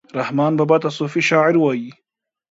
رحمان 0.19 0.53
بابا 0.59 0.77
ته 0.83 0.89
صوفي 0.97 1.21
شاعر 1.29 1.55
وايي 1.63 1.89